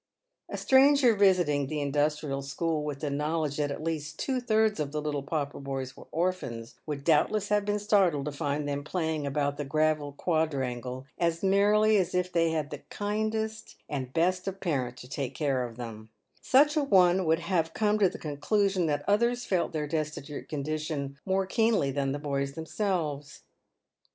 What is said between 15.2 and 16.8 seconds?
care of them; such